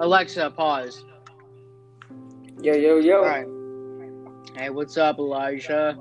[0.00, 1.04] Alexa, pause.
[2.62, 3.16] Yo, yo, yo.
[3.16, 3.46] All right.
[4.56, 5.98] Hey, what's up, Elijah?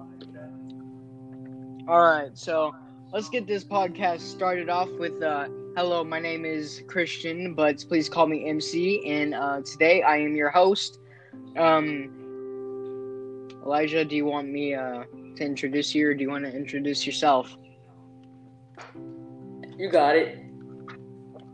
[1.88, 2.75] All right, so
[3.12, 8.07] let's get this podcast started off with uh, hello, my name is Christian, but please
[8.07, 11.00] call me MC, and uh, today I am your host.
[11.57, 15.05] Um, Elijah, do you want me uh,
[15.38, 17.57] to introduce you, or do you want to introduce yourself?
[19.75, 20.38] You got it.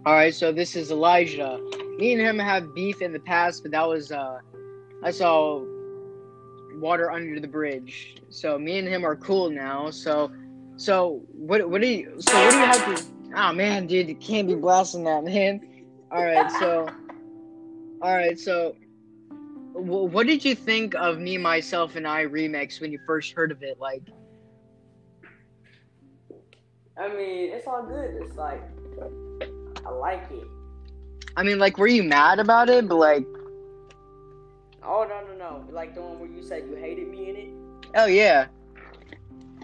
[0.05, 1.57] All right, so this is Elijah.
[1.97, 4.39] Me and him have beef in the past, but that was uh,
[5.03, 5.63] I saw
[6.75, 8.17] water under the bridge.
[8.29, 9.89] So me and him are cool now.
[9.91, 10.31] So,
[10.75, 11.69] so what?
[11.69, 12.15] What do you?
[12.19, 13.05] So what do you have to?
[13.35, 15.61] Oh man, dude, you can't be blasting that, man.
[16.11, 16.87] All right, so,
[18.03, 18.75] all right, so,
[19.73, 23.51] wh- what did you think of me, myself, and I remix when you first heard
[23.51, 23.79] of it?
[23.79, 24.03] Like,
[26.95, 28.21] I mean, it's all good.
[28.21, 28.61] It's like
[29.83, 30.47] I like it.
[31.35, 32.87] I mean, like, were you mad about it?
[32.87, 33.25] But like,
[34.85, 35.65] Oh no no no!
[35.71, 37.49] Like the one where you said you hated me in it.
[37.95, 38.47] oh yeah.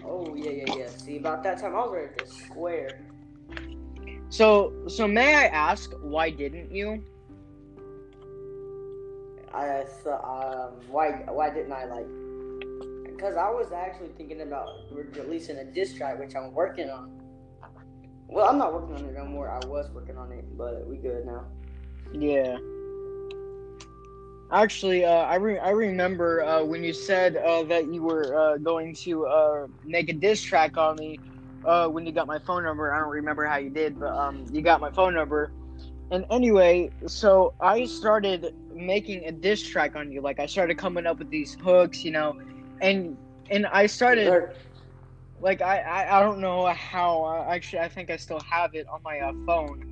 [0.04, 0.88] Oh yeah yeah yeah.
[0.88, 3.04] See about that time I was ready to square.
[4.30, 7.04] So, so may I ask why didn't you?
[9.52, 12.06] I thought um why why didn't I like?
[13.04, 17.20] Because I was actually thinking about re- releasing a diss track which I'm working on.
[18.28, 19.50] Well, I'm not working on it no more.
[19.50, 21.46] I was working on it, but we good now.
[22.12, 22.58] Yeah.
[24.52, 28.56] Actually, uh, I re- I remember uh, when you said uh, that you were uh,
[28.58, 31.20] going to uh, make a diss track on me
[31.64, 32.92] uh, when you got my phone number.
[32.92, 35.52] I don't remember how you did, but um, you got my phone number.
[36.10, 40.20] And anyway, so I started making a diss track on you.
[40.20, 42.34] Like I started coming up with these hooks, you know,
[42.80, 43.16] and
[43.50, 44.32] and I started
[45.40, 47.46] like I, I I don't know how.
[47.48, 49.89] Actually, I think I still have it on my uh, phone.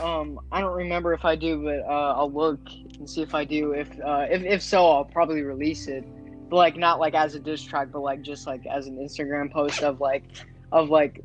[0.00, 2.60] Um, I don't remember if I do, but uh, I'll look
[2.98, 3.72] and see if I do.
[3.72, 6.04] If uh, if if so, I'll probably release it.
[6.48, 9.52] But like not like as a diss track, but like just like as an Instagram
[9.52, 10.24] post of like
[10.72, 11.24] of like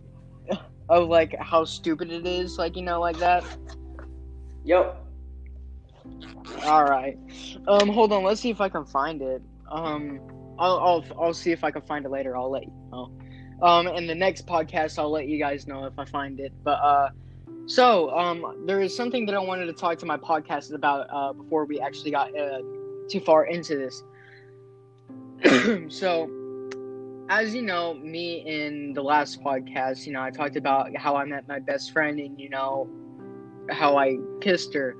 [0.90, 3.44] of like how stupid it is, like you know, like that.
[4.63, 4.96] Yo.
[6.63, 7.18] All right.
[7.68, 8.24] Um, hold on.
[8.24, 9.41] Let's see if I can find it.
[9.69, 10.19] Um,
[10.59, 12.38] I'll I'll I'll see if I can find it later.
[12.38, 13.12] I'll let you know.
[13.62, 16.53] Um, in the next podcast, I'll let you guys know if I find it.
[16.63, 17.09] But uh,
[17.69, 21.34] so um, there is something that I wanted to talk to my podcast about uh
[21.34, 22.62] before we actually got uh
[23.09, 24.03] too far into this.
[25.88, 26.29] so,
[27.29, 31.25] as you know, me in the last podcast, you know, I talked about how I
[31.25, 32.90] met my best friend and you know
[33.69, 34.96] how I kissed her.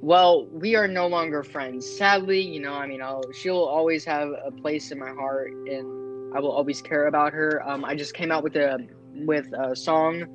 [0.00, 1.88] Well, we are no longer friends.
[1.88, 6.36] Sadly, you know, I mean, I'll, she'll always have a place in my heart, and
[6.36, 7.66] I will always care about her.
[7.68, 10.26] Um, I just came out with a with a song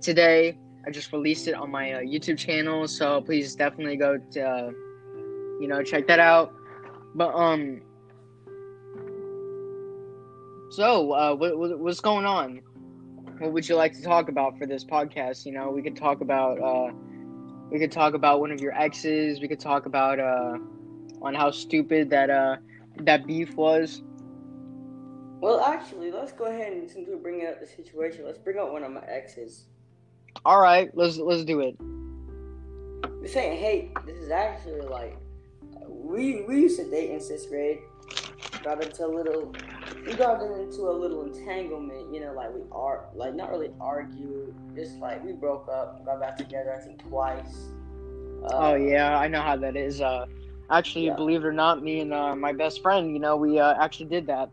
[0.00, 0.58] today.
[0.86, 4.70] I just released it on my uh, YouTube channel, so please definitely go to, uh,
[5.60, 6.54] you know, check that out.
[7.14, 7.82] But um,
[10.70, 12.62] so uh, what, what what's going on?
[13.38, 15.46] What would you like to talk about for this podcast?
[15.46, 16.92] You know, we could talk about uh
[17.70, 19.40] we could talk about one of your exes.
[19.40, 20.58] We could talk about uh
[21.22, 22.56] on how stupid that uh
[23.00, 24.02] that beef was.
[25.40, 28.72] Well, actually, let's go ahead and since we're bringing up the situation, let's bring up
[28.72, 29.66] one of my exes.
[30.44, 31.76] All right, let's let's do it.
[33.22, 33.90] This ain't hate.
[34.06, 35.16] This is actually like
[35.86, 37.78] we we used to date in sixth grade.
[38.62, 39.54] Got into a little.
[40.06, 42.12] We got into a little entanglement.
[42.14, 44.54] You know, like we are like not really argue.
[44.74, 46.74] Just like we broke up, got back together.
[46.74, 47.68] I think twice.
[48.44, 50.00] Uh, Oh yeah, I know how that is.
[50.00, 50.26] Uh,
[50.70, 51.14] actually, Yeah.
[51.14, 54.06] believe it or not, me and uh, my best friend, you know, we uh, actually
[54.08, 54.50] did that.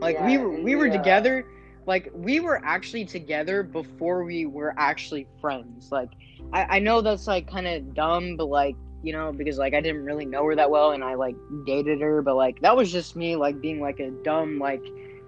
[0.00, 1.46] Like Yeah, we were we were uh, together.
[1.88, 5.90] Like we were actually together before we were actually friends.
[5.90, 6.10] Like
[6.52, 9.80] I, I know that's like kind of dumb, but like you know because like I
[9.80, 11.34] didn't really know her that well, and I like
[11.64, 14.82] dated her, but like that was just me like being like a dumb like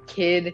[0.07, 0.53] kid.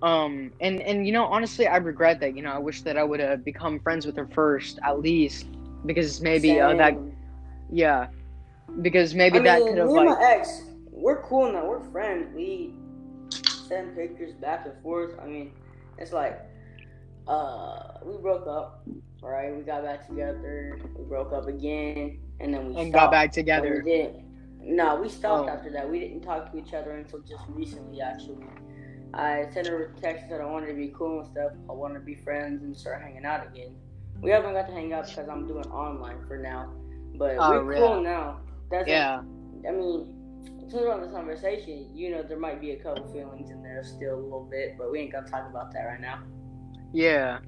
[0.00, 2.34] Um and and you know honestly I regret that.
[2.34, 5.46] You know I wish that I would have become friends with her first at least
[5.84, 6.96] because maybe uh, that
[7.70, 8.06] yeah
[8.80, 11.66] because maybe I that could have like my ex, we're cool now.
[11.66, 12.34] We're friends.
[12.34, 12.72] We
[13.72, 15.12] send pictures back and forth.
[15.22, 15.52] I mean,
[15.98, 16.40] it's like
[17.26, 18.84] uh, we broke up,
[19.22, 19.54] right?
[19.56, 20.78] We got back together.
[20.96, 23.82] We broke up again, and then we and got back together.
[23.84, 24.24] We didn't.
[24.60, 25.52] No, we stopped Oh.
[25.52, 25.88] after that.
[25.90, 28.44] We didn't talk to each other until just recently, actually.
[29.14, 31.52] I sent her a text that I wanted to be cool and stuff.
[31.68, 33.74] I wanted to be friends and start hanging out again.
[34.20, 36.70] We haven't got to hang out because I'm doing online for now,
[37.16, 37.80] but Oh, we're yeah.
[37.80, 38.40] cool now.
[38.70, 39.20] That's Yeah.
[39.68, 40.21] I mean,
[40.74, 44.20] on this conversation, you know, there might be a couple feelings in there still a
[44.20, 46.20] little bit, but we ain't gonna talk about that right now.
[46.92, 47.38] Yeah.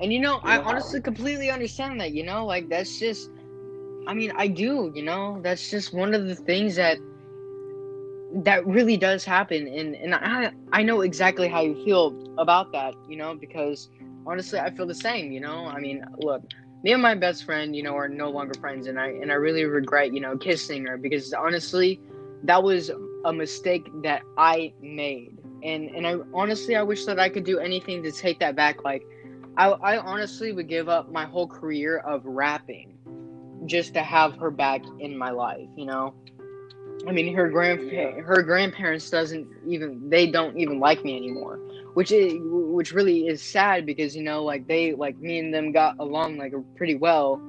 [0.00, 3.30] And you know, I honestly completely understand that, you know, like that's just
[4.06, 6.98] I mean, I do, you know, that's just one of the things that
[8.44, 12.94] that really does happen and and I I know exactly how you feel about that,
[13.08, 13.90] you know, because
[14.26, 15.66] honestly I feel the same, you know?
[15.66, 16.42] I mean, look,
[16.82, 19.34] me and my best friend, you know, are no longer friends and I and I
[19.34, 22.00] really regret, you know, kissing her because honestly
[22.44, 22.90] that was
[23.24, 25.38] a mistake that I made.
[25.62, 28.84] And and I honestly I wish that I could do anything to take that back
[28.84, 29.04] like
[29.56, 32.94] I, I honestly would give up my whole career of rapping
[33.66, 36.14] just to have her back in my life, you know?
[37.06, 38.20] I mean, her grandpa- Yeah.
[38.20, 41.58] her grandparents doesn't even they don't even like me anymore,
[41.94, 45.72] which is which really is sad because you know like they like me and them
[45.72, 47.40] got along like pretty well,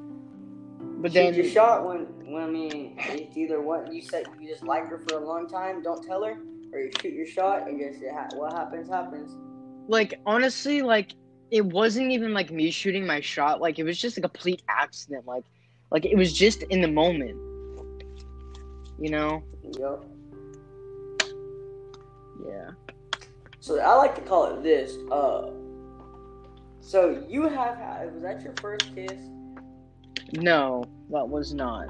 [1.04, 4.48] but Shoot then your shot when, when I mean, it's either what you said you
[4.48, 6.38] just like her for a long time, don't tell her,
[6.72, 9.36] or you shoot your shot and just it ha- what happens happens.
[9.90, 11.14] like honestly like
[11.52, 15.28] it wasn't even like me shooting my shot like it was just a complete accident
[15.28, 15.44] like
[15.92, 17.36] like it was just in the moment,
[18.98, 19.44] you know?
[19.78, 20.06] Yup.
[22.48, 22.70] Yeah.
[23.60, 24.96] So I like to call it this.
[25.12, 25.52] Uh,
[26.80, 29.20] so you have had was that your first kiss?
[30.34, 31.88] No, that was not.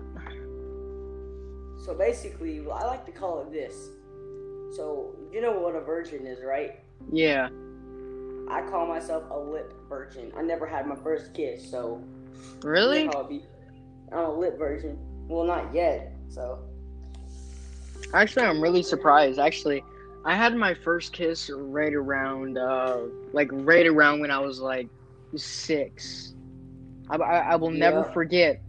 [1.86, 3.89] So basically, I like to call it this.
[4.75, 6.80] So you know what a virgin is, right?
[7.12, 7.50] Yeah.
[8.50, 10.31] I call myself a lip virgin.
[10.38, 12.01] I never had my first kiss, so
[12.62, 13.01] Really?
[13.04, 13.45] you know, I'll be-
[14.12, 14.98] I'm a lip virgin.
[15.27, 16.13] Well, not yet.
[16.30, 16.59] So
[18.13, 19.39] Actually, I'm really surprised.
[19.39, 19.83] Actually,
[20.25, 22.98] I had my first kiss right around, uh,
[23.33, 24.88] like right around when I was like
[25.36, 26.33] six.
[27.09, 28.12] I, I, I will never Yeah.
[28.13, 28.62] forget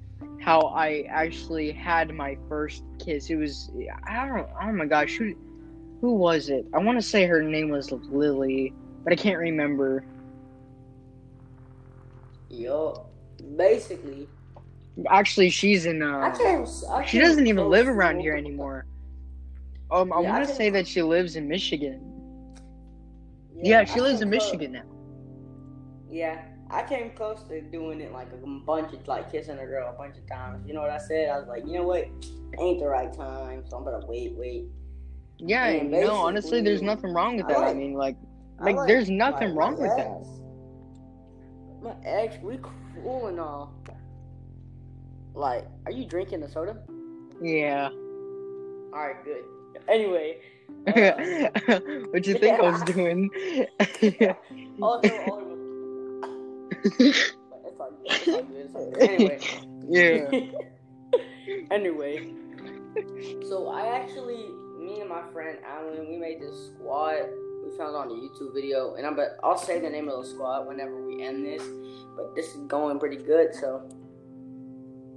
[0.44, 3.30] how I actually had my first kiss.
[3.30, 3.70] It was,
[4.06, 5.32] I don't, oh my gosh, who,
[6.00, 6.66] who was it?
[6.74, 8.74] I want to say her name was Lily,
[9.04, 10.06] but I can't remember.
[12.50, 13.06] yo,
[13.56, 14.28] basically,
[15.08, 16.68] Actually, she's in, I uh, can't.
[16.90, 18.86] I she can't doesn't even live around here anymore.
[19.90, 22.00] Um, I Yeah, want to say that she lives in Michigan.
[23.62, 24.84] Yeah, I she lives in Michigan now.
[26.10, 26.40] Yeah,
[26.74, 29.96] I came close to doing it like a bunch of like kissing a girl a
[29.96, 30.66] bunch of times.
[30.66, 31.28] You know what I said?
[31.28, 32.08] I was like, you know what?
[32.58, 34.64] Ain't the right time, so I'm gonna wait, wait.
[35.38, 37.56] Yeah, And you honestly, there's nothing wrong with that.
[37.56, 38.16] I like- mean, like,
[38.60, 40.26] I like, there's nothing like, wrong with that.
[41.82, 42.58] My ex, we
[43.02, 43.72] cool and all.
[45.34, 46.76] Like, are you drinking the soda?
[47.40, 47.88] Yeah.
[47.88, 49.44] All right, good.
[49.88, 50.38] Anyway,
[50.86, 51.80] uh,
[52.10, 53.30] what you think I was doing?
[54.82, 55.00] all
[59.00, 59.38] Anyway.
[59.88, 60.30] yeah.
[61.70, 62.32] anyway,
[63.48, 64.48] so I actually,
[64.78, 67.26] me and my friend Alan, we made this squad.
[67.64, 70.28] We found on a YouTube video, and I'm but I'll say the name of the
[70.28, 71.62] squad whenever we end this.
[72.14, 73.82] But this is going pretty good, so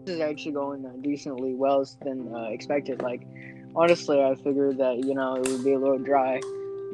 [0.05, 3.01] This is actually going uh, decently well than uh, expected.
[3.01, 3.27] Like,
[3.75, 6.39] honestly, I figured that you know it would be a little dry.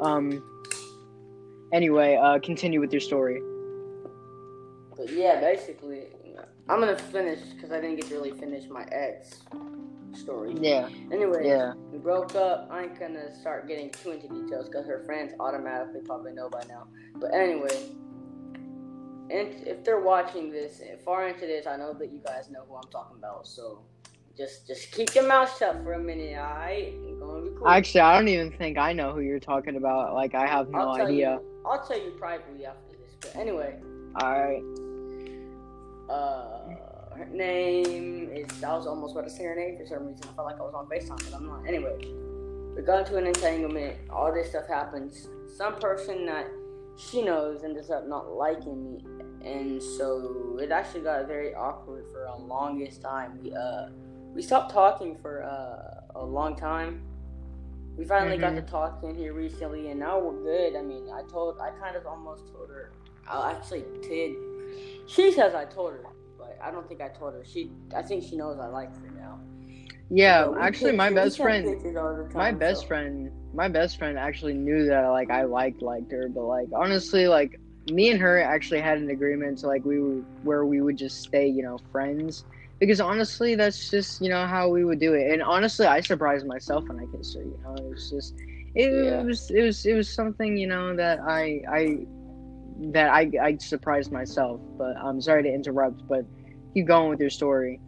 [0.02, 0.44] Um.
[1.72, 3.42] Anyway, uh, continue with your story.
[4.95, 6.07] But yeah, basically,
[6.69, 9.42] I'm gonna finish because I didn't get to really finish my ex
[10.13, 10.56] story.
[10.60, 10.90] Yeah.
[11.12, 11.74] Anyway, Yeah.
[11.92, 12.68] we broke up.
[12.72, 16.63] I ain't gonna start getting too into details because her friends automatically probably know by
[16.68, 16.88] now.
[17.16, 17.90] But anyway,
[19.30, 22.75] and if they're watching this far into this, I know that you guys know who
[22.75, 23.48] I'm talking about.
[23.48, 23.82] So
[24.38, 26.94] just just keep your mouth shut for a minute, alright?
[26.94, 27.67] I'm gonna be cool.
[27.67, 30.13] Actually, I don't even think I know who you're talking about.
[30.13, 31.39] Like, I have no I'll idea.
[31.41, 33.15] You, I'll tell you privately after this.
[33.20, 33.79] But anyway,
[34.22, 34.62] All right.
[36.13, 38.63] Uh, her name is.
[38.63, 40.25] I was almost about to say her name for some reason.
[40.29, 41.67] I felt like I was on Facetime, but I'm not.
[41.67, 41.96] Anyway,
[42.75, 43.98] we got into an entanglement.
[44.10, 45.27] All this stuff happens.
[45.58, 46.48] Some person that
[46.98, 49.03] she knows ended up not liking me,
[49.43, 53.39] and so it actually got very awkward for a longest time.
[53.43, 53.89] We uh,
[54.34, 57.01] we stopped talking for uh, a long time.
[57.96, 58.67] We finally got to Mhm.
[58.67, 60.75] talking here recently, and now we're good.
[60.75, 62.89] I mean, I told, I kind of almost told her.
[63.29, 64.36] I actually did.
[65.05, 66.03] She says I told her,
[66.38, 67.43] but I don't think I told her.
[67.45, 69.39] She, I think she knows I like her now.
[70.10, 74.86] Yeah, actually, my best friend, the my best so- friend, my best friend actually knew
[74.88, 77.51] that like I liked liked her, but like honestly, like
[77.91, 81.22] me and her actually had an agreement to like we would where we would just
[81.24, 82.45] stay, you know, friends.
[82.79, 85.31] Because honestly, that's just you know how we would do it.
[85.31, 87.43] And honestly, I surprised myself when I kissed her.
[87.43, 88.33] You know, it was just
[88.75, 89.24] it, Yeah.
[89.24, 91.98] was it was it was something you know that I I
[92.92, 94.60] that I I surprised myself.
[94.78, 96.25] But I'm sorry to interrupt, but
[96.74, 97.80] keep going with your story.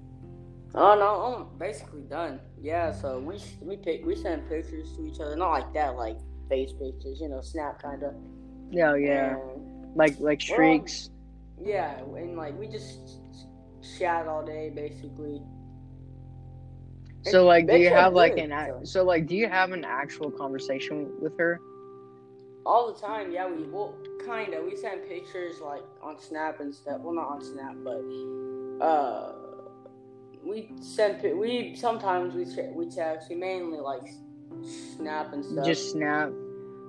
[0.73, 2.39] Oh no, I'm basically done.
[2.61, 6.17] Yeah, so we we pick, we send pictures to each other, not like that, like
[6.49, 8.13] face pictures, you know, snap kind of.
[8.71, 9.37] Yeah, yeah,
[9.95, 11.09] like like streaks.
[11.63, 13.21] Yeah, and like we just
[13.97, 15.41] chat all day basically.
[17.23, 21.09] So like, do you have like an so like, do you have an actual conversation
[21.21, 21.59] with her?
[22.65, 23.47] All the time, yeah.
[23.47, 23.93] We well,
[24.25, 24.61] kinda.
[24.63, 27.01] We send pictures like on Snap and stuff.
[27.01, 29.33] Well, not on Snap, but uh,
[30.43, 31.21] we send.
[31.37, 33.29] We sometimes we ch- we text.
[33.29, 34.07] We mainly like
[34.97, 35.65] Snap and stuff.
[35.65, 36.31] Just snap.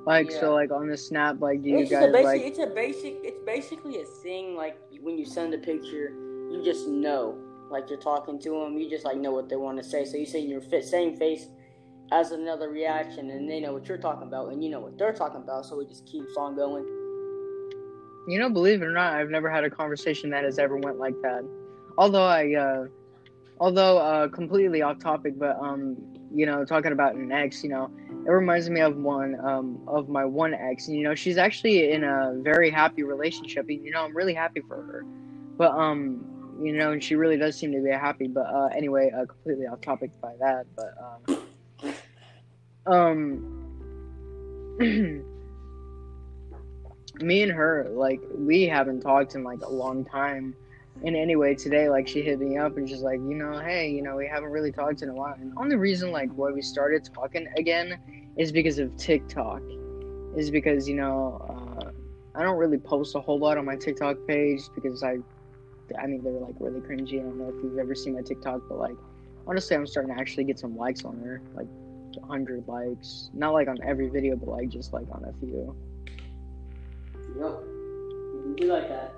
[0.07, 0.41] Like Yeah.
[0.41, 2.25] so, like on the snap, like do you it's guys basic.
[2.25, 2.41] like?
[2.43, 3.15] It's a basic.
[3.23, 4.55] It's basically a thing.
[4.57, 6.11] Like when you send a picture,
[6.51, 7.37] you just know.
[7.71, 10.05] Like you're talking to them, you just like know what they want to say.
[10.05, 11.49] So you say your fit same face
[12.13, 15.13] as another reaction, and they know what you're talking about, and you know what they're
[15.13, 15.67] talking about.
[15.67, 16.85] So it just keeps on going.
[18.29, 20.99] You know, believe it or not, I've never had a conversation that has ever went
[20.99, 21.45] like that.
[21.99, 22.87] Although I, uh,
[23.61, 25.97] although uh, completely off topic, but um,
[26.33, 30.09] you know, talking about an ex, you know, it reminds me of one um of
[30.09, 33.91] my one ex, and you know, she's actually in a very happy relationship, and you
[33.91, 35.05] know, I'm really happy for her.
[35.57, 36.25] But um,
[36.63, 38.29] you know, and she really does seem to be happy.
[38.29, 41.46] But uh, anyway, uh, completely off topic by that, but um,
[42.87, 43.53] um.
[47.21, 50.55] me and her like we haven't talked in like a long time.
[51.05, 54.03] And anyway today like she hit me up and she's like you know hey you
[54.03, 55.35] know we haven't really talked in a while.
[55.39, 57.99] And the only reason like why we started talking again
[58.37, 59.61] is because of tiktok.
[60.37, 61.91] Is because you know uh,
[62.39, 65.17] i don't really post a whole lot on my tiktok page because i
[65.99, 67.21] i mean they're like really cringy.
[67.21, 68.97] I don't know if you've ever seen my tiktok but like
[69.47, 71.67] honestly i'm starting to actually get some likes on there like
[72.19, 75.77] 100 likes not like on every video but like just like on a few
[77.39, 77.61] Yep.
[77.65, 79.15] You do like that.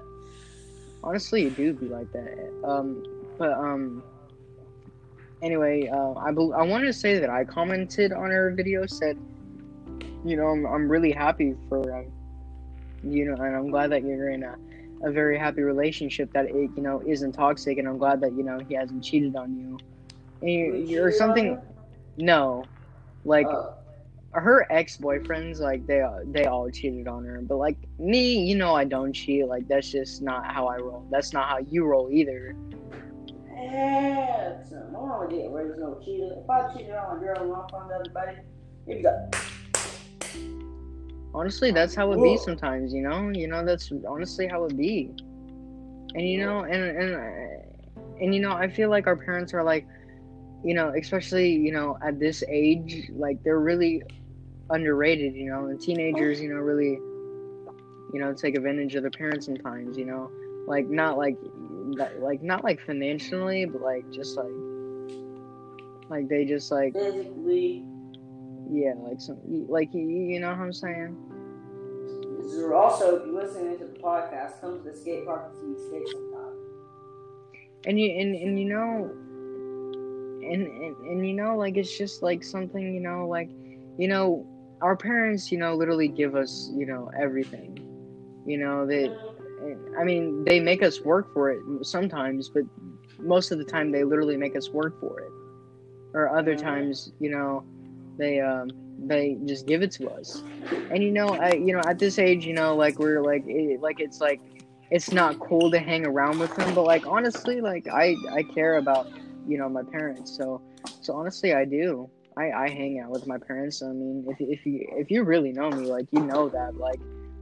[1.05, 2.53] Honestly, you do be like that.
[2.65, 3.05] Um,
[3.39, 4.03] but um,
[5.43, 9.17] anyway, uh, I bel I wanted to say that I commented on her video, said,
[10.25, 12.03] you know, I'm I'm really happy for, uh,
[13.05, 14.57] you know, and I'm glad that you're in a,
[15.05, 18.43] a very happy relationship that it you know isn't toxic, and I'm glad that you
[18.43, 19.79] know he hasn't cheated on you,
[20.43, 21.59] you, you're cheated on something.
[22.17, 22.65] No,
[23.25, 23.73] like Uh,
[24.33, 27.41] her ex boyfriends, like they they all cheated on her.
[27.41, 29.47] But like me, you know, I don't cheat.
[29.47, 31.07] Like that's just not how I roll.
[31.11, 32.55] That's not how you roll either.
[33.57, 34.93] Heck, son.
[34.93, 36.37] My mama didn't raise no cheater.
[36.43, 38.45] If I cheated on a girl and I found out about it,
[38.87, 39.37] it'd be like,
[41.35, 42.93] Honestly, that's how it be sometimes.
[42.93, 45.11] You know, you know that's honestly how it be.
[46.15, 47.65] And you know, and and
[48.21, 49.87] and you know, I feel like our parents are like,
[50.65, 54.03] you know, especially you know at this age, like they're really
[54.71, 55.35] underrated.
[55.35, 56.99] You know, and teenagers, you know, really,
[58.13, 59.97] you know, take advantage of their parents sometimes.
[59.97, 60.31] You know,
[60.67, 61.37] like not like
[61.97, 64.47] that, like not like financially, but like just like
[66.11, 67.85] like they just like physically.
[68.71, 69.39] yeah, like some
[69.69, 71.17] like you, you know what I'm saying.
[72.51, 75.67] So Also, if you're listening to the podcast, come to the skate park and see
[75.67, 76.55] me skate sometime.
[77.87, 79.11] and you and, and you know
[80.53, 83.51] and, and and you know like it's just like something you know like
[83.99, 84.47] you know
[84.83, 87.77] our parents you know literally give us you know everything
[88.47, 89.11] you know they
[89.99, 92.63] i mean they make us work for it sometimes but
[93.21, 95.33] most of the time they literally make us work for it
[96.15, 96.63] or other Mhm.
[96.63, 97.65] times you know
[98.19, 100.43] they um they just give it to us
[100.91, 103.81] and you know i you know at this age you know like we're like it,
[103.81, 104.41] like it's like
[104.91, 108.77] it's not cool to hang around with them but like honestly like i i care
[108.77, 109.07] about
[109.49, 110.61] you know my parents so
[111.01, 114.67] so honestly i do i i hang out with my parents i mean if, if
[114.67, 117.01] you if you really know me like you know that like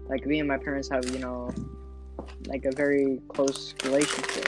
[0.08, 1.50] like me and my parents have you know
[2.46, 4.46] like a very close relationship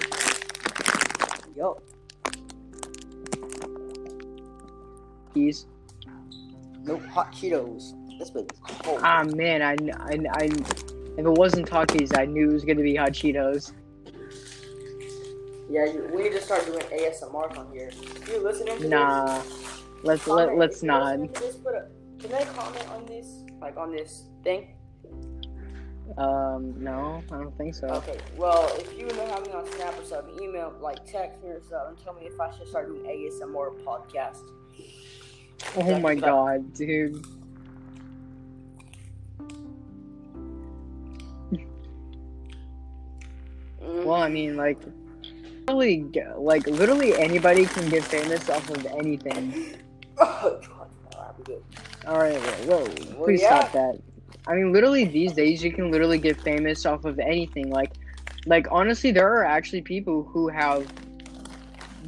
[1.58, 1.76] Yo,
[5.34, 5.66] Keys.
[6.84, 7.94] nope, hot Cheetos.
[8.16, 9.00] This baby's cold.
[9.02, 12.94] ah man I, I i if it wasn't Takis, I knew it was gonna be
[12.94, 13.72] hot Cheetos.
[15.70, 17.90] Yeah, you, we need to start doing ASMR on here.
[17.92, 19.42] If you're listening to Nah,
[20.02, 20.58] let's this, let, comment.
[20.58, 21.34] let's not.
[21.34, 21.86] this, put a,
[22.18, 24.74] can they comment on this, like on this thing?
[26.16, 27.86] Um, no, I don't think so.
[27.88, 31.50] Okay, well, if you know have me on Snap or something, email, like text me
[31.50, 34.38] or something, tell me if I should start doing ASMR podcast.
[35.76, 37.22] Oh my god, dude.
[43.82, 44.04] Mm.
[44.04, 44.78] Well, I mean, like,
[45.68, 46.04] literally,
[46.36, 49.76] like, literally anybody can get famous off of anything.
[50.18, 51.62] Oh, God, that'd be good.
[52.06, 53.60] All right, whoa, whoa, Well, please yeah.
[53.60, 53.98] stop that.
[54.46, 57.70] I mean, literally these days you can literally get famous off of anything.
[57.70, 57.92] Like,
[58.46, 60.86] like honestly, there are actually people who have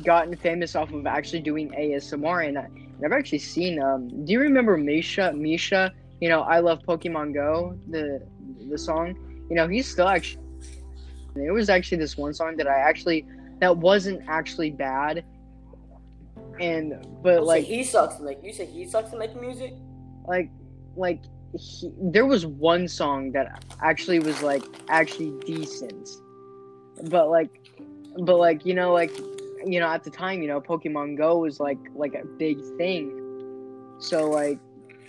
[0.05, 2.69] gotten famous off of actually doing ASMR, and, I,
[3.05, 3.81] I've actually seen.
[3.83, 5.33] Um, do you remember Misha?
[5.33, 8.27] Misha, you know, I love Pokemon Go, the
[8.69, 9.15] the song.
[9.49, 10.43] You know, he's still actually
[11.37, 13.27] It was actually this one song that I actually
[13.61, 15.25] that wasn't actually bad.
[16.59, 18.43] And but like he sucks to make.
[18.43, 19.75] You say he sucks to make music.
[20.27, 20.51] like
[20.97, 21.23] like
[21.59, 26.09] he, there was one song that actually was like actually decent.
[27.05, 27.51] But like
[28.19, 29.17] but like you know like
[29.65, 33.17] you know at the time you know Pokemon Go was like like a big thing.
[33.99, 34.59] So like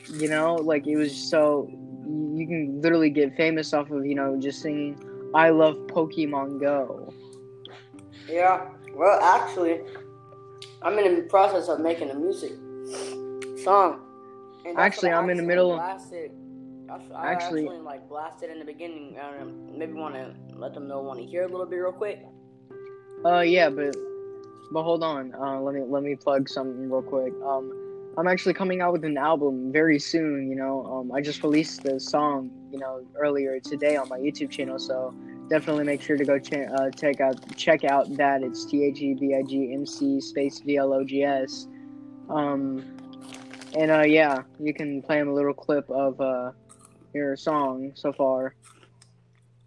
[0.09, 4.39] you know like it was so you can literally get famous off of you know
[4.39, 4.97] just singing
[5.33, 7.13] I love Pokemon Go.
[8.29, 8.69] Yeah.
[8.93, 9.81] Well, actually,
[10.81, 12.51] I'm in the process of making a music
[13.63, 14.01] song.
[14.65, 16.31] And Actually, I'm in the middle of- Blasted.
[16.87, 19.15] That's I Actually- actually like blasted in the beginning.
[19.17, 21.01] Um, maybe want to let them know.
[21.01, 22.19] Want to hear a little bit real quick.
[23.23, 23.95] Uh yeah, but
[24.73, 25.33] but hold on.
[25.33, 27.33] Uh let me let me plug something real quick.
[27.45, 27.71] Um
[28.17, 30.85] I'm actually coming out with an album very soon, you know.
[30.85, 35.13] Um I just released the song, you know, earlier today on my YouTube channel, so
[35.51, 39.01] definitely make sure to go ch- uh, check out check out that it's T H
[39.01, 41.67] E B I G M C space V L O G S.
[42.29, 42.97] Um
[43.77, 46.51] and uh yeah, you can play him a little clip of uh
[47.13, 48.55] your song so far.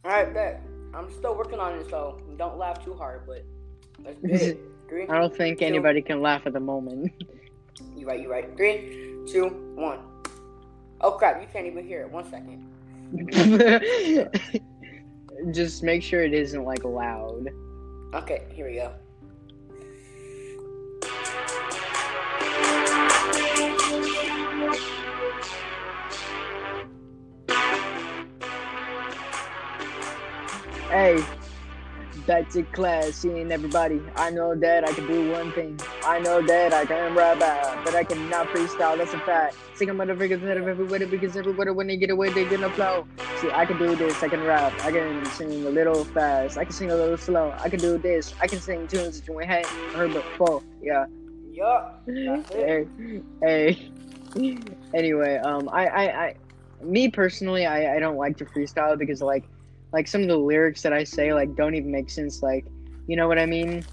[0.05, 0.63] All right, bet.
[0.95, 3.27] I'm still working on it, so don't laugh too hard.
[3.27, 3.45] But
[4.03, 4.59] let's get it.
[4.89, 5.07] Three.
[5.07, 5.67] I don't think Two.
[5.67, 7.13] anybody can laugh at the moment.
[7.97, 8.21] You right.
[8.21, 8.57] You right.
[8.57, 9.99] Three, two, one.
[11.01, 11.41] Oh crap!
[11.41, 12.11] You can't even hear it.
[12.11, 12.71] One second.
[15.51, 17.51] Just make sure it isn't like loud.
[18.15, 18.93] Okay, here we go.
[30.89, 31.23] Hey,
[32.27, 34.01] back to class, seeing everybody.
[34.17, 35.79] I know that I can do one thing.
[36.05, 38.97] I know that I can rap out, but I cannot freestyle.
[38.97, 39.57] That's a fact.
[39.75, 43.07] Sing a motherfucker that of everybody because everybody when they get away, they gonna flow.
[43.41, 44.23] See, I can do this.
[44.23, 44.73] I can rap.
[44.85, 46.57] I can sing a little fast.
[46.57, 47.55] I can sing a little slow.
[47.59, 48.35] I can do this.
[48.41, 50.63] I can sing tunes that you ain't heard before.
[50.83, 51.07] Yeah.
[51.53, 52.03] Yup.
[52.07, 52.87] That's hey,
[53.41, 53.91] hey.
[54.93, 56.37] Anyway, um, I, I, I,
[56.83, 59.45] me personally, I, I don't like to freestyle because like,
[59.95, 62.43] like some of the lyrics that I say like don't even make sense.
[62.43, 62.67] Like,
[63.07, 63.85] you know what I mean?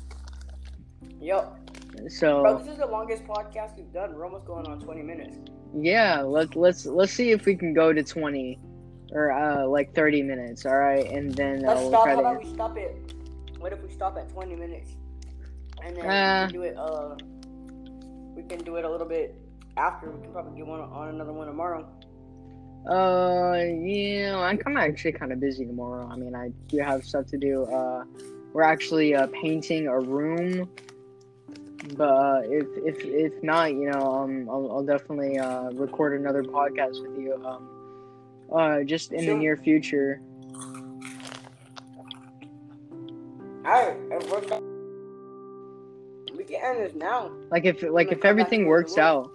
[1.22, 1.58] Yup.
[1.96, 4.14] Bro, So this is the longest podcast we've done.
[4.16, 5.38] We're almost going on 20 minutes.
[5.76, 8.60] yeah, let's let's let's see if we can go to twenty,
[9.14, 10.66] or uh like thirty minutes.
[10.66, 12.08] All right, and then uh, Let's we'll stop.
[12.08, 12.20] How to.
[12.20, 13.14] about we stop it?
[13.60, 14.90] What if we stop at 20 minutes?
[15.86, 16.48] And then Uh.
[16.48, 17.16] we can do it, uh,
[18.36, 19.36] we can do it a little bit
[19.78, 20.10] after.
[20.10, 21.88] We can probably get one on another one tomorrow.
[22.90, 26.08] Uh, yeah, I'm kind of actually kind of busy tomorrow.
[26.12, 27.66] I mean, I do have stuff to do.
[27.66, 28.06] Uh,
[28.54, 30.68] we're actually uh, painting a room,
[31.96, 36.44] but uh, if if if not, you know, um, I'll, I'll definitely uh, record another
[36.44, 37.42] podcast with you.
[37.46, 37.70] Um,
[38.52, 40.22] uh, just in the near future.
[43.66, 43.96] Alright,
[46.36, 47.32] we can end this now.
[47.52, 49.32] Like if like if everything works out,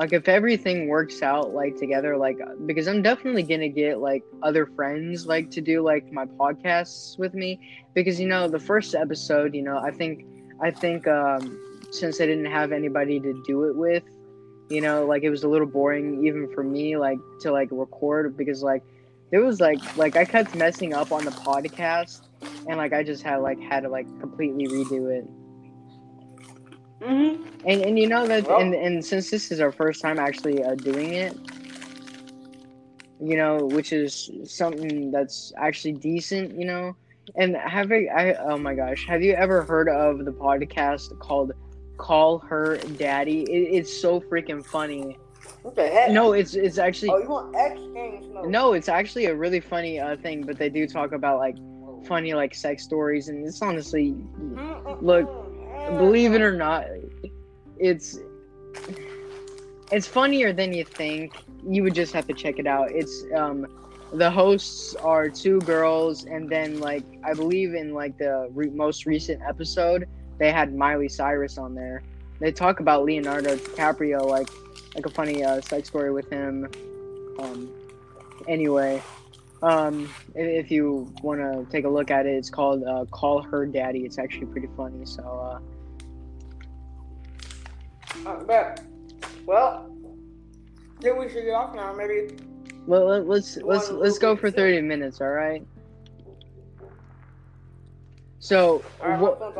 [0.00, 4.64] like if everything works out like together, like because I'm definitely gonna get like other
[4.64, 7.60] friends like to do like my podcasts with me
[7.92, 10.24] because you know the first episode, you know, I think
[10.62, 11.60] I think um
[11.90, 14.02] since I didn't have anybody to do it with,
[14.70, 18.38] you know, like it was a little boring even for me like to like record
[18.38, 18.82] because like
[19.32, 22.22] it was like like I kept messing up on the podcast
[22.66, 25.28] and like I just had like had to like completely redo it.
[27.00, 27.44] Mm-hmm.
[27.66, 30.62] And and you know that Well- and and since this is our first time actually
[30.62, 31.36] uh, doing it,
[33.20, 36.96] you know, which is something that's actually decent, you know.
[37.36, 41.52] And have I, I oh my gosh, have you ever heard of the podcast called
[41.96, 43.42] "Call Her Daddy"?
[43.42, 45.16] It, it's so freaking funny.
[45.62, 46.10] What the heck?
[46.10, 50.00] No, it's it's actually Oh, you want X Games no, it's actually a really funny
[50.00, 50.42] uh, thing.
[50.42, 51.56] But they do talk about like
[52.06, 55.02] funny like sex stories, and it's honestly Mm-mm-mm.
[55.02, 55.28] Look,
[55.86, 56.86] believe it or not,
[57.78, 58.18] it's
[59.90, 61.34] it's funnier than you think.
[61.66, 62.90] You would just have to check it out.
[62.90, 63.66] It's um
[64.12, 69.06] the hosts are two girls, and then like I believe in like the re- most
[69.06, 72.02] recent episode, they had Miley Cyrus on there.
[72.40, 74.48] They talk about Leonardo DiCaprio, like
[74.94, 76.68] like a funny uh, sex story with him.
[77.38, 77.70] Um,
[78.48, 79.02] anyway,
[79.62, 83.42] um, if, if you want to take a look at it, it's called uh, "Call
[83.42, 85.04] Her Daddy." It's actually pretty funny.
[85.04, 85.22] So.
[85.22, 85.60] Uh,
[88.26, 88.76] Uh.
[89.46, 89.90] Well,
[90.98, 91.92] I think we should get off now.
[91.94, 92.36] Maybe.
[92.86, 95.64] Let, let, let's let's let's go for thirty minutes, all right?
[98.38, 99.56] So All right, what my phone's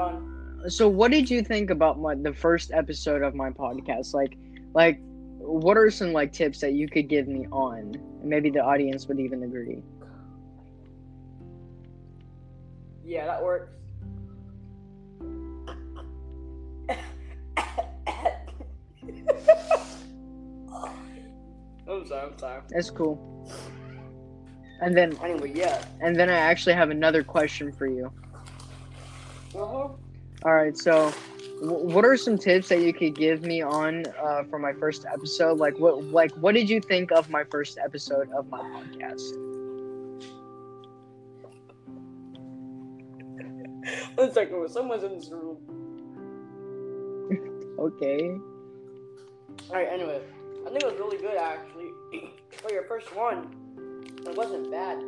[0.64, 0.70] on.
[0.70, 4.14] so what did you think about my the first episode of my podcast?
[4.14, 4.36] Like
[4.74, 5.00] like
[5.40, 7.94] what are some like tips that you could give me on?
[8.22, 9.82] Maybe the audience would even agree.
[13.04, 13.70] Yeah, that works.
[21.88, 22.62] I'm sorry, I'm sorry.
[22.70, 23.18] That's cool.
[24.80, 25.84] And then Anyway, yeah.
[26.00, 28.12] and then I actually have another question for you.
[29.54, 29.88] Uh-huh.
[30.44, 34.44] All right, so wh- what are some tips that you could give me on uh,
[34.44, 35.58] for my first episode?
[35.58, 39.36] Like what like what did you think of my first episode of my podcast?
[44.16, 45.58] One second, someone's in this room.
[47.80, 48.36] Okay.
[49.70, 50.20] Alright, anyway.
[50.66, 51.88] I think it was really good actually.
[52.50, 53.48] For your first one,
[54.26, 55.02] it wasn't bad.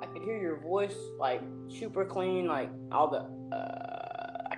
[0.00, 3.99] I could hear your voice like super clean, like all the uh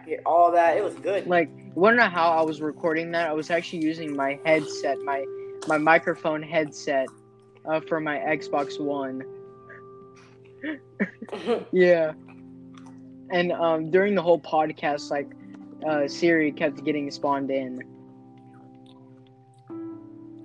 [0.07, 0.77] Hear all that.
[0.77, 1.27] It was good.
[1.27, 3.29] Like you wanna know how I was recording that?
[3.29, 5.25] I was actually using my headset, my
[5.69, 7.09] my microphone headset
[7.65, 9.23] uh, for my Xbox One.
[11.73, 12.13] Yeah.
[13.31, 15.33] And um, during the whole podcast, like
[15.87, 17.83] uh, Siri kept getting spawned in.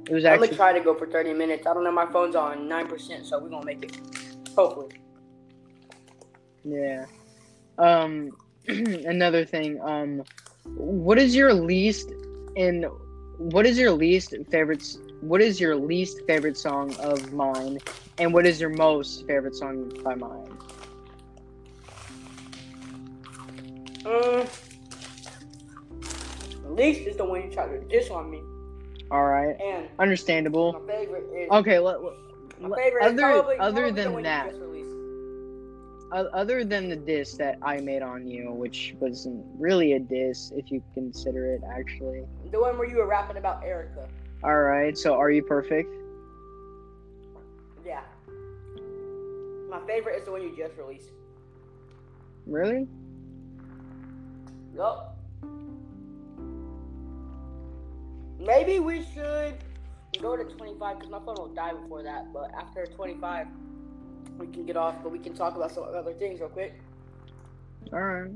[0.10, 0.48] It was actually.
[0.48, 1.68] I'm gonna try to go for 30 minutes.
[1.68, 4.00] I don't know, my phone's on 9%, so we're gonna make it.
[4.56, 4.88] Hopefully.
[6.64, 7.06] Yeah.
[7.78, 8.32] Um
[9.06, 10.24] another thing, um
[10.76, 12.12] what is your least
[12.56, 12.84] in
[13.38, 14.84] what is your least favorite
[15.22, 17.80] what is your least favorite song of mine
[18.20, 20.58] and what is your most favorite song by mine?
[24.06, 24.48] Um,
[26.78, 28.42] least is the one you tried to diss on me.
[29.12, 29.56] All right.
[29.60, 30.74] And Understandable.
[30.74, 31.50] my favorite is.
[31.52, 32.14] Okay, let, let-
[32.60, 34.74] My favorite other other than that, just released.
[34.74, 34.77] o-
[36.12, 40.72] other than the diss that I made on you, which wasn't really a diss if
[40.72, 42.24] you consider it actually.
[42.52, 44.08] The one where you were rapping about Erica.
[44.44, 44.98] All right.
[44.98, 45.94] So are you perfect?
[47.86, 48.02] Yeah.
[49.70, 51.10] My favorite is the one you just released.
[52.46, 52.88] Really?
[54.76, 55.18] Yup.
[58.40, 59.56] Maybe we should
[60.22, 62.32] go to 25 because my phone will die before that.
[62.32, 63.48] But after 25,
[64.38, 64.96] we can get off.
[65.04, 66.80] But we can talk about some other things real quick.
[67.94, 68.32] All right.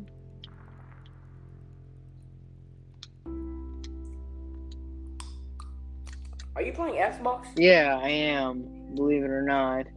[6.55, 7.47] Are you playing Xbox?
[7.55, 8.93] Yeah, I am.
[8.95, 9.87] Believe it or not.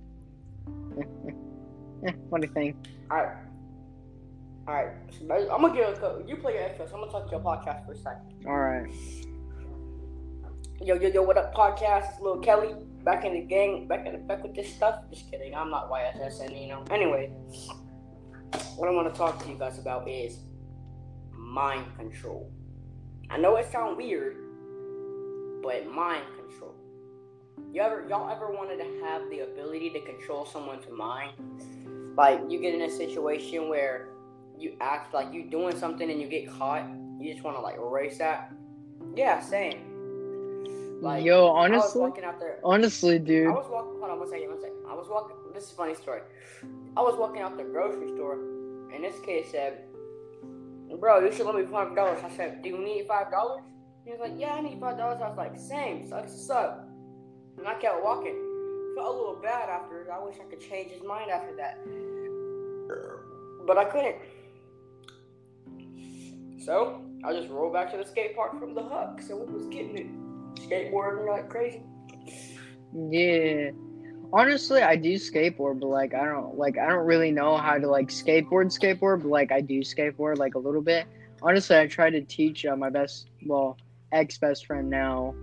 [2.31, 2.77] Funny thing.
[3.11, 3.37] Alright.
[4.69, 4.93] Alright.
[5.31, 6.95] I'm gonna give a You play your Xbox.
[6.95, 8.47] I'm gonna talk to your podcast for a second.
[8.47, 8.91] All right.
[10.83, 12.11] Yo, yo, yo, what up, podcast?
[12.11, 12.75] It's Lil Kelly.
[13.05, 13.87] Back in the gang.
[13.87, 15.05] Back in the back with this stuff.
[15.09, 15.55] Just kidding.
[15.55, 16.85] I'm not YSSN, you know.
[16.91, 17.31] Anyway,
[18.77, 20.41] what I want to talk to you guys about is
[21.31, 22.51] mind control.
[23.31, 24.37] I know it sounds weird,
[25.63, 26.75] but mind control.
[27.73, 31.35] You ever, y'all ever wanted to have the ability to control someone's mind?
[32.17, 34.09] Like you get in a situation where
[34.59, 36.85] you act like you're doing something and you get caught.
[37.21, 38.53] You just want to like erase that.
[39.15, 39.94] Yeah, same.
[41.01, 42.59] Like, Yo, I was honestly, walking out there.
[42.65, 43.47] honestly, I dude.
[43.55, 43.99] was walking.
[44.01, 44.49] Hold on one second.
[44.49, 44.77] One second.
[44.89, 45.37] I was walking.
[45.53, 46.21] This is a funny story.
[46.97, 48.35] I was walking out the grocery store,
[48.93, 49.85] and this kid said,
[51.01, 53.63] "Bro, you should let me five dollars." I said, "Do you need five dollars?"
[54.05, 56.81] He was like, "Yeah, I need five dollars." I was like, "Same, sucks to suck."
[57.59, 58.37] And I kept walking.
[58.97, 60.07] Felt a little bad after.
[60.13, 61.79] I wish I could change his mind after that,
[63.67, 64.17] but I couldn't.
[66.65, 69.67] So I just rolled back to the skate park from the hut, so we was
[69.67, 70.07] getting it,
[70.69, 71.83] skateboarding like crazy.
[73.11, 73.71] Yeah.
[74.33, 77.89] Honestly, I do skateboard, but like I don't like I don't really know how to
[77.89, 81.07] like skateboard skateboard, but like I do skateboard like a little bit.
[81.43, 83.77] Honestly, I tried to teach uh, my best, well,
[84.13, 85.35] ex best friend now,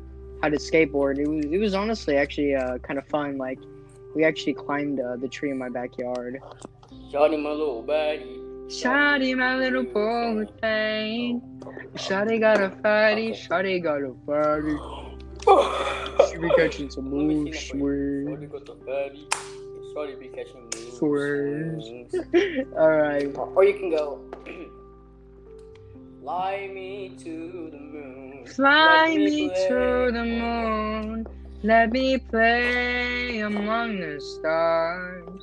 [0.42, 1.20] how to skateboard.
[1.20, 3.38] It was it was honestly actually uh, kind of fun.
[3.38, 3.60] Like
[4.16, 6.42] we actually climbed uh, the tree in my backyard.
[7.12, 8.40] Shawty, my little baddie.
[8.68, 11.42] Shawty, my little poor thing.
[11.96, 13.32] Shawty got a fatty.
[13.32, 15.11] Shawty got a fatty.
[16.32, 18.24] She be catching some Let me moose see that for you.
[18.26, 18.38] swing.
[18.38, 19.28] Shawty got the fatty.
[19.94, 21.86] Shawty be catching moose Swerves.
[21.88, 22.14] swings.
[22.78, 23.36] All right.
[23.56, 24.20] Or you can go.
[26.22, 28.46] Fly me to the moon.
[28.46, 31.28] Fly Let me play to the among- moon.
[31.64, 35.42] Let me play among the stars.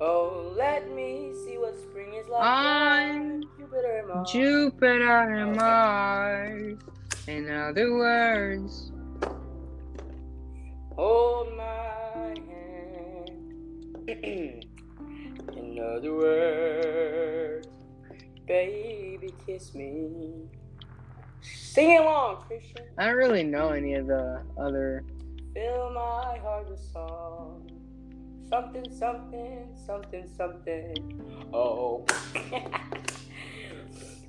[0.00, 2.42] Oh, let me see what spring is like.
[2.44, 4.30] On Jupiter and Mars.
[4.30, 6.78] Jupiter and Mars.
[7.26, 8.92] In other words,
[10.96, 13.30] Hold my hand.
[15.56, 17.68] In other words,
[18.46, 20.48] baby, kiss me.
[21.40, 22.84] Sing along, Christian.
[22.98, 25.02] I don't really know any of the other.
[25.54, 27.68] Fill my heart with song.
[28.48, 31.48] Something, something, something, something.
[31.52, 32.04] Oh.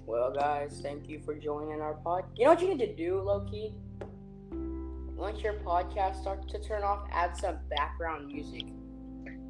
[0.06, 2.26] well, guys, thank you for joining our pod.
[2.36, 3.74] You know what you need to do, Loki?
[5.16, 8.66] Once your podcast starts to turn off, add some background music.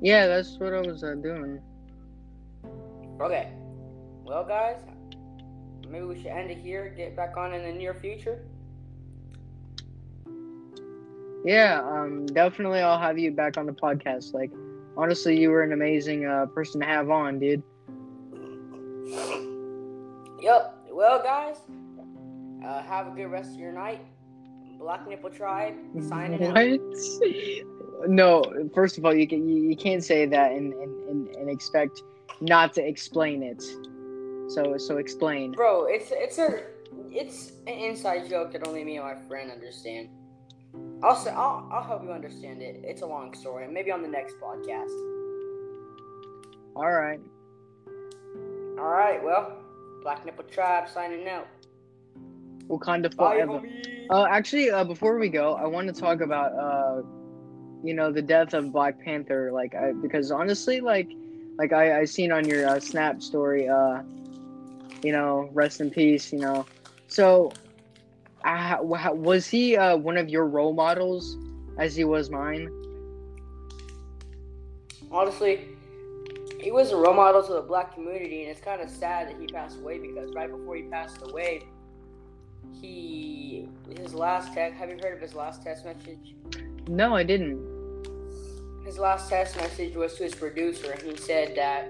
[0.01, 1.59] Yeah, that's what I was uh, doing.
[3.19, 3.51] Okay.
[4.23, 4.77] Well, guys,
[5.89, 6.93] maybe we should end it here.
[6.95, 8.39] Get back on in the near future.
[11.43, 12.79] Yeah, um, definitely.
[12.79, 14.33] I'll have you back on the podcast.
[14.33, 14.51] Like,
[14.97, 17.61] honestly, you were an amazing uh, person to have on, dude.
[20.45, 20.89] Yep.
[20.91, 21.55] Well, guys,
[22.63, 24.05] uh, have a good rest of your night.
[24.77, 25.73] Black Nipple Tribe
[26.07, 26.55] signing what?
[26.55, 28.07] out.
[28.07, 28.43] no,
[28.75, 32.03] first of all, you can you, you can't say that and, and, and, and expect
[32.41, 33.63] not to explain it.
[34.51, 35.53] So so explain.
[35.53, 36.61] Bro, it's it's a
[37.09, 40.09] it's an inside joke that only me and my friend understand.
[41.01, 42.81] I'll say, I'll I'll help you understand it.
[42.83, 43.67] It's a long story.
[43.67, 44.93] Maybe on the next podcast.
[46.75, 47.19] All right.
[48.77, 49.23] All right.
[49.23, 49.64] Well,
[50.05, 51.47] Black Nipple Tribe signing out.
[52.67, 53.53] Wakanda forever.
[53.53, 54.05] homie.
[54.11, 57.01] Uh, actually, uh, before we go, I want to talk about uh,
[57.83, 59.51] you know, the death of Black Panther.
[59.51, 61.09] Like, I because honestly, like,
[61.57, 64.03] like I I seen on your uh, Snap story, uh,
[65.01, 66.31] you know, rest in peace.
[66.31, 66.67] You know,
[67.07, 67.51] so,
[68.43, 71.35] uh, was he uh one of your role models,
[71.79, 72.69] as he was mine?
[75.11, 75.74] Honestly,
[76.65, 79.39] he was a role model to the black community, and it's kind of sad that
[79.39, 81.61] he passed away because right before he passed away,
[82.81, 84.79] he his last text.
[84.79, 86.33] Have you heard of his last text message?
[86.87, 87.61] No, I didn't.
[88.83, 91.87] His last text message was to his producer, and he said that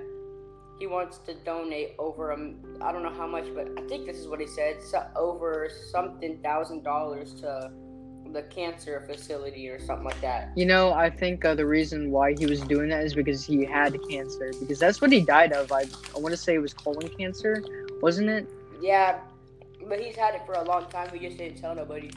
[0.78, 4.28] he wants to donate over I don't know how much, but I think this is
[4.28, 7.72] what he said, so over something thousand dollars to
[8.36, 10.52] the cancer facility or something like that.
[10.56, 13.64] You know, I think uh, the reason why he was doing that is because he
[13.64, 14.52] had cancer.
[14.60, 15.72] Because that's what he died of.
[15.72, 17.64] I, I want to say it was colon cancer,
[18.02, 18.48] wasn't it?
[18.82, 19.20] Yeah,
[19.88, 21.10] but he's had it for a long time.
[21.14, 22.12] We just didn't tell nobody.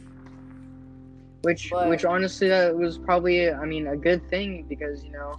[1.43, 5.39] Which, But- which honestly, that was probably, I mean, a good thing because you know,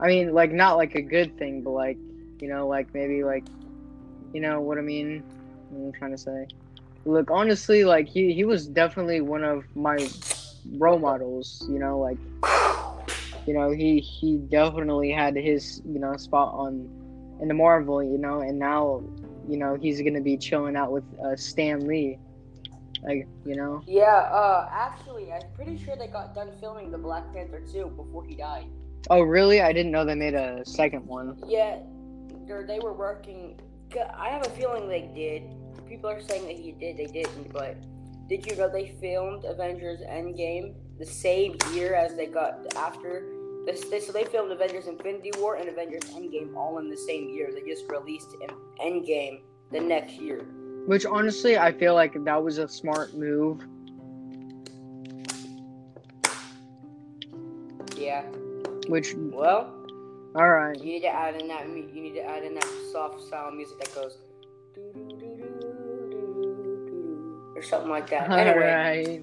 [0.00, 1.96] I mean, like not like a good thing, but like,
[2.40, 3.44] you know, like maybe like,
[4.34, 5.22] you know what I mean?
[5.70, 6.48] What I'm trying to say.
[7.04, 9.96] Look, honestly, like he he was definitely one of my
[10.76, 11.66] role models.
[11.68, 12.18] You know, like
[13.46, 16.88] you know he he definitely had his you know spot on
[17.40, 18.02] in the Marvel.
[18.02, 19.02] You know, and now
[19.48, 22.18] you know he's gonna be chilling out with uh, Stan Lee.
[23.02, 23.82] Like you know.
[23.86, 28.24] Yeah, uh, actually, I'm pretty sure they got done filming the Black Panther 2 before
[28.26, 28.66] he died.
[29.08, 29.62] Oh really?
[29.62, 31.42] I didn't know they made a second one.
[31.46, 31.78] Yeah,
[32.46, 33.58] they were working.
[34.14, 35.42] I have a feeling they did.
[35.90, 37.76] People are saying that he did, they didn't, but
[38.28, 43.26] did you know they filmed Avengers Endgame the same year as they got after?
[43.66, 47.28] This, this, so they filmed Avengers Infinity War and Avengers Endgame all in the same
[47.28, 47.50] year.
[47.52, 48.28] They just released
[48.80, 49.40] Endgame
[49.72, 50.46] the next year.
[50.86, 53.60] Which honestly, I feel like that was a smart move.
[57.96, 58.22] Yeah.
[58.86, 59.74] Which, Well,
[60.36, 61.66] all right, you need to add in that.
[61.66, 64.18] You need to add in that soft sound music that goes.
[64.74, 65.19] doo-doo-doo-doo-doo-doo-doo,
[67.60, 68.30] Or something like that.
[68.30, 69.22] all Anyway, right,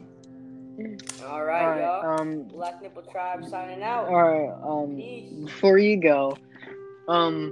[1.24, 1.82] all all right, right.
[1.82, 2.22] y'all.
[2.22, 4.08] Um, Black Nipple Tribe signing out.
[4.08, 4.54] all right.
[4.64, 5.44] Um, Peace.
[5.46, 6.38] before you go,
[7.08, 7.52] um,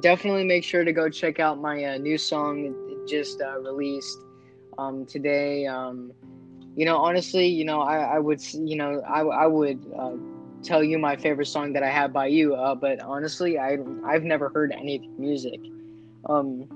[0.00, 2.74] definitely make sure to go check out my uh, new song.
[2.88, 4.16] It just uh, released
[4.78, 5.66] um today.
[5.66, 6.12] Um,
[6.74, 9.84] you know, honestly, you know, I I would you know I I would.
[9.94, 10.12] Uh,
[10.62, 14.24] tell you my favorite song that I have by you, uh, but honestly, I I've
[14.24, 15.60] never heard any music.
[16.26, 16.66] Um,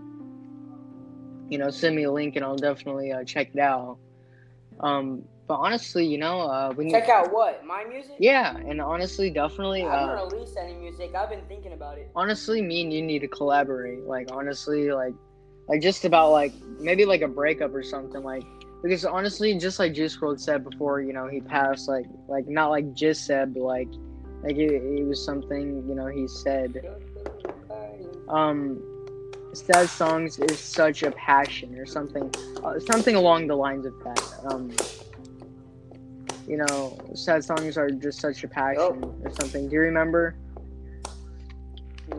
[1.48, 3.98] you know, send me a link and I'll definitely uh, check it out.
[4.80, 8.16] Um, but honestly, you know, uh, need, Check out what my music.
[8.18, 11.14] yeah, and honestly, definitely, I haven't uh, released any music.
[11.14, 12.10] I've been thinking about it.
[12.14, 14.04] honestly, me and you need to collaborate.
[14.04, 15.14] Like honestly, like
[15.68, 18.44] like just about like maybe like a breakup or something like.
[18.82, 21.88] Because honestly, just like Juice WRLD said before, you know, he passed.
[21.88, 23.88] Like, like not like just said, but like,
[24.44, 26.80] like it, it was something, you know, he said.
[28.28, 28.80] um
[29.52, 32.30] sad songs is such a passion or something
[32.64, 34.70] uh, something along the lines of that um
[36.46, 40.36] you know sad songs are just such a passion or something do you remember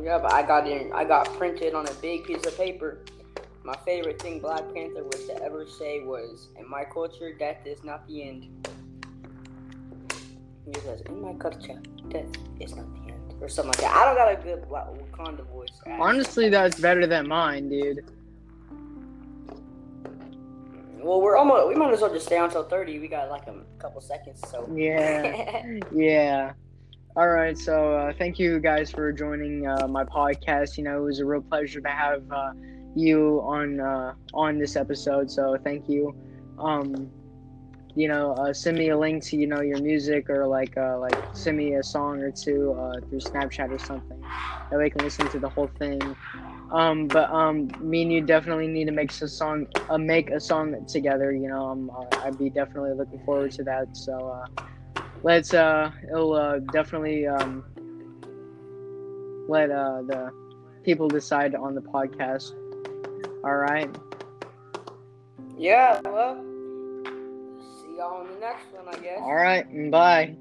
[0.03, 0.91] Yeah, but I got in.
[0.93, 2.99] I got printed on a big piece of paper.
[3.63, 7.83] My favorite thing Black Panther was to ever say was, "In my culture, death is
[7.83, 8.67] not the end."
[10.65, 12.98] He says, "In my culture, death is not the end,"
[13.41, 13.95] or something like that.
[13.95, 15.69] I don't got a good Wakanda voice.
[15.79, 15.93] actually.
[15.93, 17.99] honestly that's better than mine dude
[21.01, 21.67] Well, we're almost.
[21.69, 22.99] We might as well just stay on until thirty.
[22.99, 24.69] We got like a couple seconds, so.
[24.75, 26.51] yeah yeah
[27.15, 30.77] All right, so uh, thank you guys for joining uh, my podcast.
[30.77, 32.51] You know, it was a real pleasure to have uh,
[32.95, 35.31] you on uh, on this episode.
[35.31, 36.13] So thank you.
[36.59, 37.09] Um,
[37.95, 40.97] you know, uh, send me a link to you know your music or like uh,
[40.99, 44.21] like send me a song or two uh, through Snapchat or something.
[44.69, 45.99] That way I can listen to the whole thing.
[46.71, 49.65] Um, but um, me and you definitely need to make a song,
[49.97, 51.31] make a song together.
[51.31, 51.91] You know, um,
[52.23, 53.87] I'd be definitely looking forward to that.
[53.93, 54.45] So uh,
[55.23, 57.63] let's uh it'll uh definitely um
[59.47, 60.31] let uh the
[60.83, 62.51] people decide on the podcast
[63.43, 63.89] all right
[65.57, 66.48] yeah well
[67.99, 69.19] y'all on the next one i guess.
[69.19, 70.35] All right bye